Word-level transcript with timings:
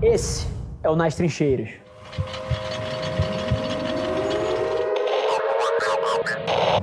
Esse 0.00 0.46
é 0.84 0.88
o 0.88 0.94
Nas 0.94 1.16
Trincheiras. 1.16 1.70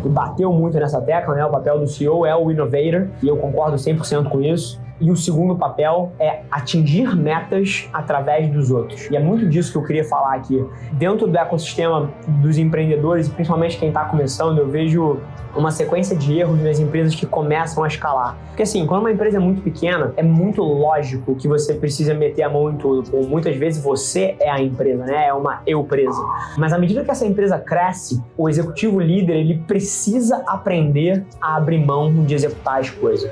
E 0.03 0.09
bateu 0.09 0.51
muito 0.51 0.77
nessa 0.77 0.99
tecla, 0.99 1.33
né? 1.33 1.45
O 1.45 1.49
papel 1.49 1.79
do 1.79 1.87
CEO 1.87 2.25
é 2.25 2.35
o 2.35 2.51
innovator, 2.51 3.07
e 3.23 3.27
eu 3.29 3.37
concordo 3.37 3.77
100% 3.77 4.29
com 4.29 4.41
isso. 4.41 4.81
E 4.99 5.11
o 5.11 5.15
segundo 5.15 5.55
papel 5.55 6.13
é 6.19 6.41
atingir 6.49 7.15
metas 7.15 7.89
através 7.91 8.49
dos 8.49 8.71
outros. 8.71 9.09
E 9.11 9.15
é 9.15 9.19
muito 9.19 9.47
disso 9.47 9.71
que 9.71 9.77
eu 9.77 9.83
queria 9.83 10.05
falar 10.05 10.35
aqui. 10.35 10.65
Dentro 10.93 11.27
do 11.27 11.37
ecossistema 11.37 12.09
dos 12.27 12.57
empreendedores, 12.57 13.27
principalmente 13.27 13.77
quem 13.77 13.89
está 13.89 14.05
começando, 14.05 14.59
eu 14.59 14.67
vejo 14.69 15.19
uma 15.55 15.71
sequência 15.71 16.15
de 16.15 16.37
erros 16.37 16.61
nas 16.61 16.79
empresas 16.79 17.15
que 17.15 17.25
começam 17.25 17.83
a 17.83 17.87
escalar. 17.87 18.37
Porque 18.47 18.63
assim, 18.63 18.85
quando 18.85 19.01
uma 19.01 19.11
empresa 19.11 19.37
é 19.37 19.39
muito 19.39 19.61
pequena, 19.61 20.13
é 20.15 20.23
muito 20.23 20.61
lógico 20.61 21.35
que 21.35 21.47
você 21.47 21.73
precisa 21.73 22.13
meter 22.13 22.43
a 22.43 22.49
mão 22.49 22.71
em 22.71 22.77
tudo. 22.77 23.09
Ou 23.15 23.27
muitas 23.27 23.55
vezes 23.55 23.83
você 23.83 24.35
é 24.39 24.49
a 24.49 24.61
empresa, 24.61 25.05
né? 25.05 25.27
É 25.27 25.33
uma 25.33 25.61
eu-presa. 25.65 26.21
Mas 26.57 26.71
à 26.73 26.77
medida 26.77 27.03
que 27.03 27.11
essa 27.11 27.25
empresa 27.25 27.57
cresce, 27.57 28.23
o 28.37 28.49
executivo 28.49 28.99
líder 28.99 29.35
ele 29.35 29.57
precisa 29.67 30.43
aprender 30.47 31.25
a 31.41 31.55
abrir 31.55 31.85
mão 31.85 32.23
de 32.23 32.33
executar 32.33 32.79
as 32.79 32.89
coisas. 32.89 33.29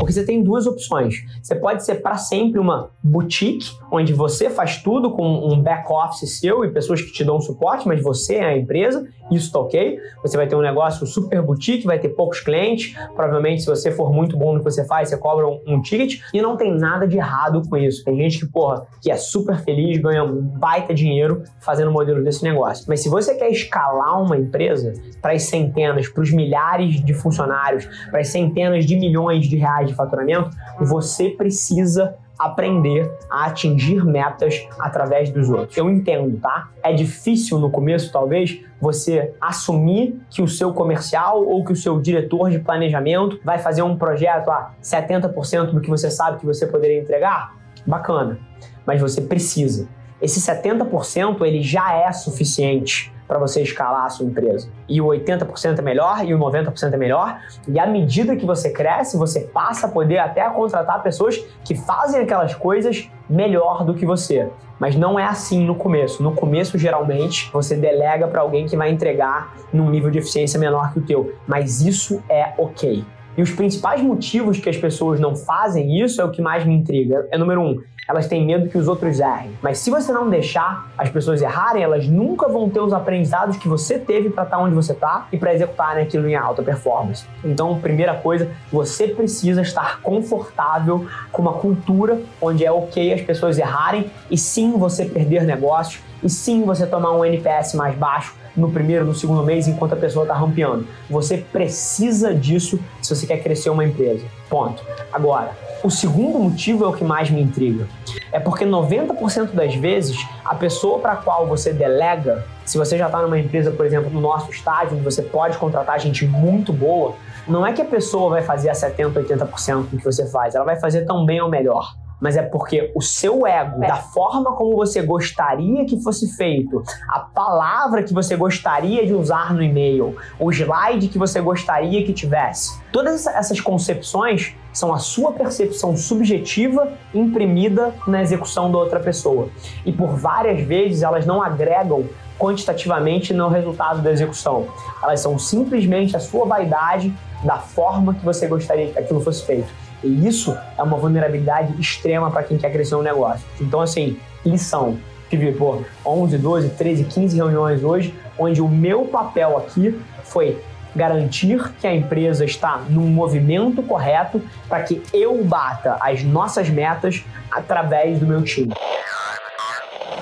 Porque 0.00 0.14
você 0.14 0.24
tem 0.24 0.42
duas 0.42 0.66
opções. 0.66 1.22
Você 1.42 1.54
pode 1.54 1.84
ser 1.84 1.96
para 1.96 2.16
sempre 2.16 2.58
uma 2.58 2.90
boutique, 3.02 3.70
onde 3.92 4.14
você 4.14 4.48
faz 4.48 4.82
tudo 4.82 5.10
com 5.10 5.22
um 5.22 5.60
back-office 5.60 6.40
seu 6.40 6.64
e 6.64 6.72
pessoas 6.72 7.02
que 7.02 7.12
te 7.12 7.22
dão 7.22 7.38
suporte, 7.38 7.86
mas 7.86 8.02
você 8.02 8.36
é 8.36 8.44
a 8.46 8.56
empresa, 8.56 9.06
isso 9.30 9.52
tá 9.52 9.60
ok. 9.60 9.98
Você 10.22 10.36
vai 10.36 10.46
ter 10.46 10.56
um 10.56 10.62
negócio 10.62 11.06
super 11.06 11.40
boutique, 11.42 11.86
vai 11.86 11.98
ter 11.98 12.08
poucos 12.08 12.40
clientes. 12.40 12.96
Provavelmente, 13.14 13.60
se 13.60 13.66
você 13.66 13.92
for 13.92 14.12
muito 14.12 14.36
bom 14.36 14.54
no 14.54 14.58
que 14.58 14.64
você 14.64 14.84
faz, 14.86 15.10
você 15.10 15.18
cobra 15.18 15.46
um, 15.46 15.60
um 15.66 15.82
ticket 15.82 16.20
e 16.32 16.40
não 16.40 16.56
tem 16.56 16.74
nada 16.74 17.06
de 17.06 17.16
errado 17.16 17.62
com 17.68 17.76
isso. 17.76 18.02
Tem 18.02 18.16
gente 18.16 18.40
que, 18.40 18.46
porra, 18.46 18.86
que 19.02 19.10
é 19.10 19.16
super 19.16 19.58
feliz, 19.58 19.98
ganha 19.98 20.24
um 20.24 20.40
baita 20.40 20.94
dinheiro 20.94 21.42
fazendo 21.60 21.90
o 21.90 21.92
modelo 21.92 22.24
desse 22.24 22.42
negócio. 22.42 22.86
Mas 22.88 23.00
se 23.00 23.08
você 23.08 23.34
quer 23.34 23.50
escalar 23.50 24.20
uma 24.22 24.36
empresa 24.36 24.94
para 25.20 25.32
as 25.32 25.42
centenas, 25.42 26.08
para 26.08 26.22
os 26.22 26.32
milhares 26.32 27.04
de 27.04 27.12
funcionários, 27.12 27.86
para 28.10 28.20
as 28.20 28.28
centenas 28.28 28.86
de 28.86 28.96
milhões 28.96 29.46
de 29.46 29.56
reais 29.56 29.89
de 29.90 29.96
faturamento, 29.96 30.50
você 30.80 31.30
precisa 31.30 32.16
aprender 32.40 33.12
a 33.30 33.46
atingir 33.46 34.02
metas 34.02 34.66
através 34.78 35.28
dos 35.30 35.50
outros. 35.50 35.76
Eu 35.76 35.90
entendo, 35.90 36.40
tá? 36.40 36.70
É 36.82 36.90
difícil 36.92 37.58
no 37.58 37.70
começo, 37.70 38.10
talvez, 38.10 38.62
você 38.80 39.34
assumir 39.38 40.18
que 40.30 40.40
o 40.40 40.48
seu 40.48 40.72
comercial 40.72 41.44
ou 41.46 41.62
que 41.62 41.72
o 41.72 41.76
seu 41.76 42.00
diretor 42.00 42.50
de 42.50 42.58
planejamento 42.58 43.38
vai 43.44 43.58
fazer 43.58 43.82
um 43.82 43.96
projeto 43.96 44.50
a 44.50 44.72
70% 44.82 45.72
do 45.72 45.80
que 45.82 45.90
você 45.90 46.10
sabe 46.10 46.38
que 46.38 46.46
você 46.46 46.66
poderia 46.66 46.98
entregar. 46.98 47.54
Bacana. 47.86 48.38
Mas 48.86 49.00
você 49.00 49.20
precisa. 49.20 49.86
Esse 50.20 50.40
70% 50.40 51.40
ele 51.42 51.62
já 51.62 51.94
é 51.94 52.12
suficiente 52.12 53.12
para 53.30 53.38
você 53.38 53.62
escalar 53.62 54.06
a 54.06 54.08
sua 54.08 54.26
empresa. 54.26 54.68
E 54.88 55.00
o 55.00 55.06
80% 55.06 55.78
é 55.78 55.82
melhor 55.82 56.24
e 56.24 56.34
o 56.34 56.38
90% 56.38 56.92
é 56.92 56.96
melhor. 56.96 57.40
E 57.68 57.78
à 57.78 57.86
medida 57.86 58.34
que 58.34 58.44
você 58.44 58.70
cresce, 58.70 59.16
você 59.16 59.42
passa 59.42 59.86
a 59.86 59.90
poder 59.90 60.18
até 60.18 60.50
contratar 60.50 61.00
pessoas 61.00 61.38
que 61.64 61.76
fazem 61.76 62.22
aquelas 62.22 62.56
coisas 62.56 63.08
melhor 63.28 63.84
do 63.84 63.94
que 63.94 64.04
você. 64.04 64.48
Mas 64.80 64.96
não 64.96 65.16
é 65.16 65.24
assim 65.24 65.64
no 65.64 65.76
começo. 65.76 66.22
No 66.24 66.32
começo, 66.32 66.76
geralmente, 66.76 67.48
você 67.52 67.76
delega 67.76 68.26
para 68.26 68.40
alguém 68.40 68.66
que 68.66 68.76
vai 68.76 68.90
entregar 68.90 69.54
num 69.72 69.88
nível 69.88 70.10
de 70.10 70.18
eficiência 70.18 70.58
menor 70.58 70.92
que 70.92 70.98
o 70.98 71.02
teu. 71.02 71.32
Mas 71.46 71.82
isso 71.82 72.20
é 72.28 72.54
ok. 72.58 73.04
E 73.36 73.42
os 73.42 73.50
principais 73.52 74.02
motivos 74.02 74.58
que 74.58 74.68
as 74.68 74.76
pessoas 74.76 75.20
não 75.20 75.36
fazem 75.36 76.02
isso 76.02 76.20
é 76.20 76.24
o 76.24 76.30
que 76.30 76.42
mais 76.42 76.64
me 76.64 76.74
intriga. 76.74 77.26
É 77.30 77.38
número 77.38 77.62
um, 77.62 77.80
elas 78.10 78.26
têm 78.26 78.44
medo 78.44 78.68
que 78.68 78.76
os 78.76 78.88
outros 78.88 79.20
errem. 79.20 79.52
Mas 79.62 79.78
se 79.78 79.88
você 79.88 80.12
não 80.12 80.28
deixar 80.28 80.90
as 80.98 81.08
pessoas 81.08 81.40
errarem, 81.40 81.82
elas 81.82 82.08
nunca 82.08 82.48
vão 82.48 82.68
ter 82.68 82.80
os 82.80 82.92
aprendizados 82.92 83.56
que 83.56 83.68
você 83.68 83.98
teve 84.00 84.30
para 84.30 84.42
estar 84.42 84.56
tá 84.56 84.62
onde 84.62 84.74
você 84.74 84.92
está 84.92 85.28
e 85.32 85.38
para 85.38 85.54
executar 85.54 85.96
aquilo 85.96 86.28
em 86.28 86.34
alta 86.34 86.60
performance. 86.60 87.24
Então, 87.44 87.78
primeira 87.80 88.14
coisa, 88.14 88.50
você 88.72 89.06
precisa 89.06 89.62
estar 89.62 90.00
confortável 90.00 91.06
com 91.30 91.42
uma 91.42 91.52
cultura 91.52 92.20
onde 92.42 92.64
é 92.64 92.72
ok 92.72 93.12
as 93.12 93.20
pessoas 93.20 93.58
errarem 93.58 94.10
e 94.28 94.36
sim 94.36 94.72
você 94.72 95.04
perder 95.04 95.44
negócios 95.44 96.02
e 96.22 96.28
sim 96.28 96.64
você 96.64 96.86
tomar 96.86 97.12
um 97.12 97.24
NPS 97.24 97.74
mais 97.74 97.94
baixo 97.94 98.34
no 98.60 98.70
primeiro, 98.70 99.04
no 99.04 99.14
segundo 99.14 99.42
mês, 99.42 99.66
enquanto 99.66 99.94
a 99.94 99.96
pessoa 99.96 100.24
está 100.24 100.34
rampeando. 100.34 100.86
Você 101.08 101.38
precisa 101.38 102.34
disso 102.34 102.78
se 103.00 103.14
você 103.14 103.26
quer 103.26 103.38
crescer 103.38 103.70
uma 103.70 103.84
empresa. 103.84 104.24
Ponto. 104.48 104.84
Agora, 105.12 105.52
o 105.82 105.90
segundo 105.90 106.38
motivo 106.38 106.84
é 106.84 106.88
o 106.88 106.92
que 106.92 107.04
mais 107.04 107.30
me 107.30 107.40
intriga. 107.40 107.86
É 108.30 108.38
porque 108.38 108.64
90% 108.64 109.52
das 109.52 109.74
vezes 109.74 110.16
a 110.44 110.54
pessoa 110.54 110.98
para 110.98 111.16
qual 111.16 111.46
você 111.46 111.72
delega, 111.72 112.44
se 112.64 112.76
você 112.76 112.98
já 112.98 113.06
está 113.06 113.22
numa 113.22 113.38
empresa, 113.38 113.70
por 113.70 113.86
exemplo, 113.86 114.10
no 114.10 114.20
nosso 114.20 114.50
estágio, 114.50 114.94
onde 114.94 115.04
você 115.04 115.22
pode 115.22 115.56
contratar 115.58 115.98
gente 115.98 116.26
muito 116.26 116.72
boa, 116.72 117.14
não 117.48 117.66
é 117.66 117.72
que 117.72 117.80
a 117.80 117.86
pessoa 117.86 118.30
vai 118.30 118.42
fazer 118.42 118.68
a 118.68 118.74
70%, 118.74 119.12
80% 119.12 119.86
do 119.90 119.96
que 119.96 120.04
você 120.04 120.26
faz, 120.26 120.54
ela 120.54 120.64
vai 120.64 120.78
fazer 120.78 121.04
tão 121.06 121.24
bem 121.24 121.40
ou 121.40 121.48
melhor 121.48 121.94
mas 122.20 122.36
é 122.36 122.42
porque 122.42 122.92
o 122.94 123.00
seu 123.00 123.46
ego, 123.46 123.82
é. 123.82 123.88
da 123.88 123.96
forma 123.96 124.52
como 124.52 124.76
você 124.76 125.02
gostaria 125.02 125.84
que 125.84 126.00
fosse 126.00 126.36
feito, 126.36 126.82
a 127.08 127.20
palavra 127.20 128.02
que 128.02 128.12
você 128.12 128.36
gostaria 128.36 129.06
de 129.06 129.14
usar 129.14 129.54
no 129.54 129.62
e-mail, 129.62 130.16
o 130.38 130.50
slide 130.50 131.08
que 131.08 131.18
você 131.18 131.40
gostaria 131.40 132.04
que 132.04 132.12
tivesse, 132.12 132.80
todas 132.92 133.26
essas 133.26 133.60
concepções 133.60 134.54
são 134.72 134.92
a 134.92 134.98
sua 134.98 135.32
percepção 135.32 135.96
subjetiva 135.96 136.92
imprimida 137.14 137.94
na 138.06 138.22
execução 138.22 138.70
da 138.70 138.78
outra 138.78 139.00
pessoa. 139.00 139.48
E 139.84 139.92
por 139.92 140.10
várias 140.10 140.60
vezes 140.60 141.02
elas 141.02 141.26
não 141.26 141.42
agregam 141.42 142.08
quantitativamente 142.38 143.34
no 143.34 143.48
resultado 143.48 144.00
da 144.00 144.10
execução. 144.10 144.66
Elas 145.02 145.20
são 145.20 145.38
simplesmente 145.38 146.16
a 146.16 146.20
sua 146.20 146.46
vaidade 146.46 147.12
da 147.44 147.58
forma 147.58 148.14
que 148.14 148.24
você 148.24 148.46
gostaria 148.46 148.88
que 148.88 148.98
aquilo 148.98 149.20
fosse 149.20 149.44
feito. 149.44 149.68
E 150.02 150.26
isso 150.26 150.56
é 150.76 150.82
uma 150.82 150.96
vulnerabilidade 150.96 151.78
extrema 151.80 152.30
para 152.30 152.42
quem 152.42 152.56
quer 152.56 152.70
crescer 152.70 152.94
um 152.94 153.02
negócio. 153.02 153.46
Então, 153.60 153.80
assim, 153.80 154.18
lição. 154.44 154.98
Tive, 155.28 155.52
pô, 155.52 155.82
11, 156.04 156.38
12, 156.38 156.70
13, 156.70 157.04
15 157.04 157.36
reuniões 157.36 157.84
hoje, 157.84 158.14
onde 158.38 158.60
o 158.60 158.68
meu 158.68 159.04
papel 159.04 159.56
aqui 159.56 159.96
foi 160.24 160.58
garantir 160.94 161.72
que 161.80 161.86
a 161.86 161.94
empresa 161.94 162.44
está 162.44 162.82
num 162.88 163.06
movimento 163.06 163.82
correto 163.82 164.42
para 164.68 164.82
que 164.82 165.02
eu 165.12 165.44
bata 165.44 165.96
as 166.00 166.22
nossas 166.24 166.68
metas 166.68 167.24
através 167.50 168.18
do 168.18 168.26
meu 168.26 168.42
time. 168.42 168.72